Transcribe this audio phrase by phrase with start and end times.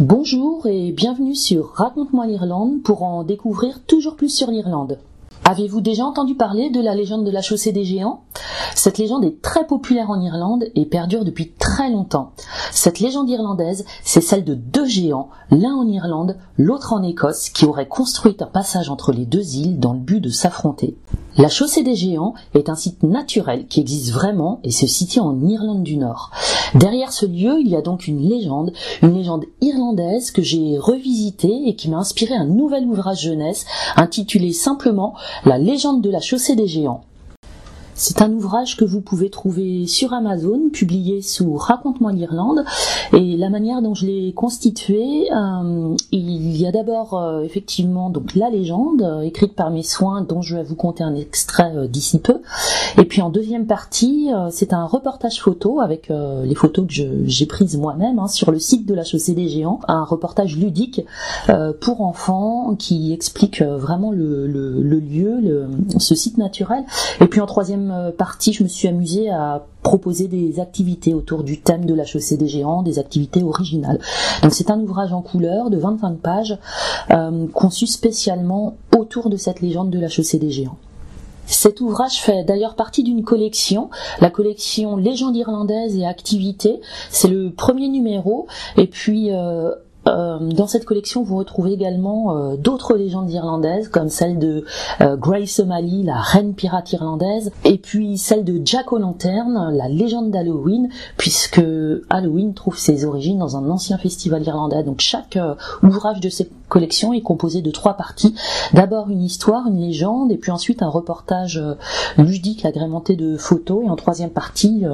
[0.00, 5.00] Bonjour et bienvenue sur Raconte-moi l'Irlande pour en découvrir toujours plus sur l'Irlande.
[5.44, 8.22] Avez-vous déjà entendu parler de la légende de la chaussée des géants?
[8.76, 12.30] Cette légende est très populaire en Irlande et perdure depuis très longtemps.
[12.72, 17.64] Cette légende irlandaise, c'est celle de deux géants, l'un en Irlande, l'autre en Écosse, qui
[17.64, 20.96] auraient construit un passage entre les deux îles dans le but de s'affronter.
[21.36, 25.40] La chaussée des géants est un site naturel qui existe vraiment et se situe en
[25.46, 26.32] Irlande du Nord.
[26.74, 28.72] Derrière ce lieu, il y a donc une légende,
[29.02, 34.52] une légende irlandaise que j'ai revisitée et qui m'a inspiré un nouvel ouvrage jeunesse intitulé
[34.52, 37.02] simplement La légende de la chaussée des géants.
[38.00, 42.64] C'est un ouvrage que vous pouvez trouver sur Amazon, publié sous Raconte-moi l'Irlande.
[43.12, 48.34] Et la manière dont je l'ai constitué, euh, il y a d'abord euh, effectivement donc
[48.34, 52.18] la légende euh, écrite par mes soins, dont je vais vous conter un extrait d'ici
[52.20, 52.40] peu.
[52.98, 56.92] Et puis en deuxième partie, c'est un reportage photo avec les photos que
[57.24, 61.02] j'ai prises moi-même hein, sur le site de la Chaussée des Géants, un reportage ludique
[61.80, 66.84] pour enfants qui explique vraiment le, lieu, ce site naturel.
[67.20, 71.62] Et puis en troisième partie, je me suis amusée à proposer des activités autour du
[71.62, 73.98] thème de la chaussée des géants, des activités originales.
[74.42, 76.58] Donc c'est un ouvrage en couleur de 25 pages
[77.10, 80.76] euh, conçu spécialement autour de cette légende de la chaussée des géants.
[81.46, 83.88] Cet ouvrage fait d'ailleurs partie d'une collection,
[84.20, 86.82] la collection Légende irlandaise et activités.
[87.08, 88.46] C'est le premier numéro.
[88.76, 89.72] Et puis euh,
[90.06, 94.64] dans cette collection, vous retrouvez également euh, d'autres légendes irlandaises, comme celle de
[95.00, 100.30] euh, Grace O'Malley, la reine pirate irlandaise, et puis celle de Jack O'Lantern, la légende
[100.30, 101.60] d'Halloween, puisque
[102.10, 104.82] Halloween trouve ses origines dans un ancien festival irlandais.
[104.82, 105.38] Donc chaque
[105.82, 108.34] ouvrage de cette collection est composé de trois parties.
[108.72, 111.62] D'abord une histoire, une légende, et puis ensuite un reportage
[112.16, 114.84] ludique agrémenté de photos, et en troisième partie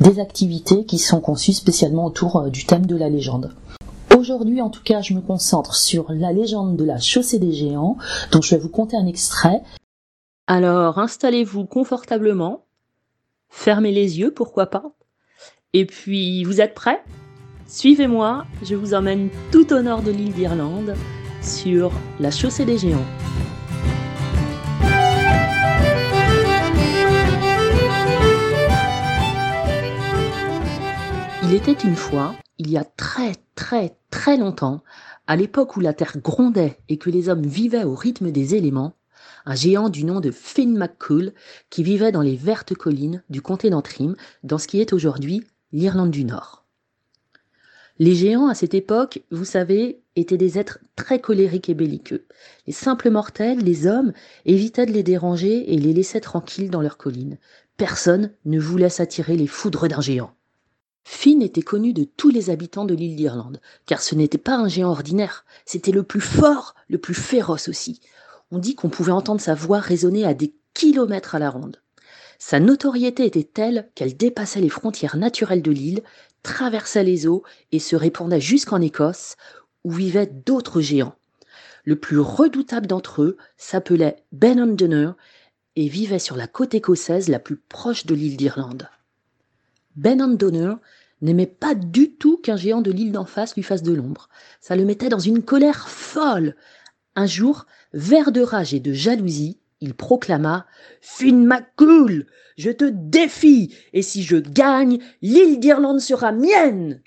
[0.00, 3.50] des activités qui sont conçues spécialement autour du thème de la légende.
[4.32, 7.98] Aujourd'hui, en tout cas, je me concentre sur la légende de la chaussée des géants,
[8.30, 9.60] dont je vais vous conter un extrait.
[10.46, 12.64] Alors, installez-vous confortablement,
[13.50, 14.94] fermez les yeux, pourquoi pas,
[15.74, 17.04] et puis, vous êtes prêts?
[17.66, 20.94] Suivez-moi, je vous emmène tout au nord de l'île d'Irlande,
[21.42, 23.04] sur la chaussée des géants.
[31.62, 34.82] Était une fois, il y a très très très longtemps,
[35.28, 38.96] à l'époque où la terre grondait et que les hommes vivaient au rythme des éléments,
[39.46, 41.32] un géant du nom de Finn McCool
[41.70, 46.10] qui vivait dans les vertes collines du comté d'Antrim, dans ce qui est aujourd'hui l'Irlande
[46.10, 46.64] du Nord.
[48.00, 52.26] Les géants à cette époque, vous savez, étaient des êtres très colériques et belliqueux.
[52.66, 54.12] Les simples mortels, les hommes,
[54.46, 57.38] évitaient de les déranger et les laissaient tranquilles dans leurs collines.
[57.76, 60.34] Personne ne voulait s'attirer les foudres d'un géant.
[61.04, 64.68] Finn était connu de tous les habitants de l'île d'Irlande, car ce n'était pas un
[64.68, 68.00] géant ordinaire, c'était le plus fort, le plus féroce aussi.
[68.50, 71.80] On dit qu'on pouvait entendre sa voix résonner à des kilomètres à la ronde.
[72.38, 76.02] Sa notoriété était telle qu'elle dépassait les frontières naturelles de l'île,
[76.42, 79.36] traversait les eaux et se répandait jusqu'en Écosse,
[79.84, 81.14] où vivaient d'autres géants.
[81.84, 84.76] Le plus redoutable d'entre eux s'appelait Ben
[85.76, 88.88] et vivait sur la côte écossaise la plus proche de l'île d'Irlande.
[89.96, 90.74] Ben Donner
[91.20, 94.28] n'aimait pas du tout qu'un géant de l'île d'en face lui fasse de l'ombre.
[94.60, 96.56] Ça le mettait dans une colère folle.
[97.14, 100.66] Un jour, vert de rage et de jalousie, il proclama
[101.00, 102.26] Finn McCool,
[102.56, 107.02] je te défie, et si je gagne, l'île d'Irlande sera mienne.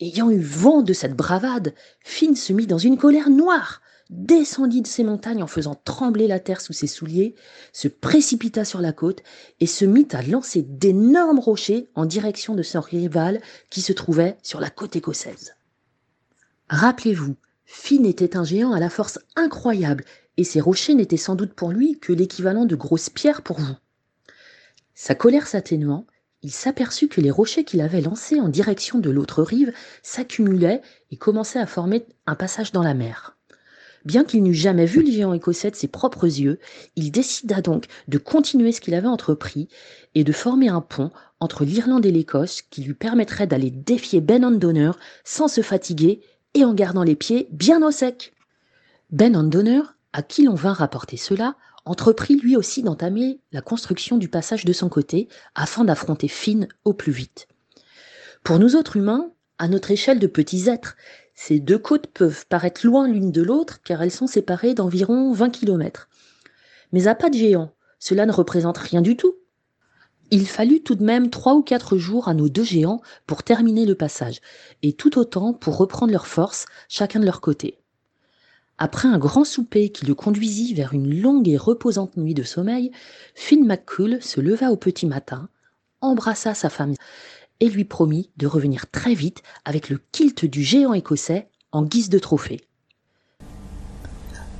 [0.00, 4.86] Ayant eu vent de cette bravade, Finn se mit dans une colère noire descendit de
[4.86, 7.34] ses montagnes en faisant trembler la terre sous ses souliers,
[7.72, 9.22] se précipita sur la côte
[9.60, 14.36] et se mit à lancer d'énormes rochers en direction de son rival qui se trouvait
[14.42, 15.54] sur la côte écossaise.
[16.68, 20.04] Rappelez-vous, Finn était un géant à la force incroyable
[20.36, 23.74] et ces rochers n'étaient sans doute pour lui que l'équivalent de grosses pierres pour vous.
[24.94, 26.06] Sa colère s'atténuant,
[26.42, 29.72] il s'aperçut que les rochers qu'il avait lancés en direction de l'autre rive
[30.02, 33.36] s'accumulaient et commençaient à former un passage dans la mer.
[34.04, 36.58] Bien qu'il n'eût jamais vu le géant écossais de ses propres yeux,
[36.94, 39.68] il décida donc de continuer ce qu'il avait entrepris
[40.14, 41.10] et de former un pont
[41.40, 44.90] entre l'Irlande et l'Écosse qui lui permettrait d'aller défier Ben Donner
[45.24, 46.20] sans se fatiguer
[46.52, 48.34] et en gardant les pieds bien au sec.
[49.10, 51.56] Ben Donner, à qui l'on vint rapporter cela,
[51.86, 56.92] entreprit lui aussi d'entamer la construction du passage de son côté afin d'affronter Finn au
[56.92, 57.48] plus vite.
[58.42, 60.96] Pour nous autres humains, à notre échelle de petits êtres,
[61.34, 65.50] ces deux côtes peuvent paraître loin l'une de l'autre car elles sont séparées d'environ 20
[65.50, 66.08] km.
[66.92, 69.34] Mais à pas de géant, cela ne représente rien du tout.
[70.30, 73.84] Il fallut tout de même trois ou quatre jours à nos deux géants pour terminer
[73.84, 74.40] le passage,
[74.82, 77.78] et tout autant pour reprendre leurs forces, chacun de leur côté.
[78.78, 82.90] Après un grand souper qui le conduisit vers une longue et reposante nuit de sommeil,
[83.34, 85.48] Finn McCool se leva au petit matin,
[86.00, 86.94] embrassa sa femme
[87.60, 92.08] et lui promit de revenir très vite avec le kilt du géant écossais en guise
[92.08, 92.60] de trophée.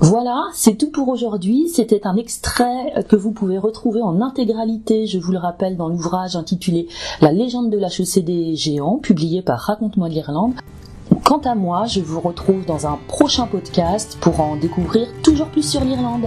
[0.00, 1.68] Voilà, c'est tout pour aujourd'hui.
[1.68, 6.36] C'était un extrait que vous pouvez retrouver en intégralité, je vous le rappelle, dans l'ouvrage
[6.36, 6.86] intitulé
[7.22, 10.52] La légende de la chaussée des géants, publié par Raconte-moi de l'Irlande.
[11.24, 15.68] Quant à moi, je vous retrouve dans un prochain podcast pour en découvrir toujours plus
[15.68, 16.26] sur l'Irlande.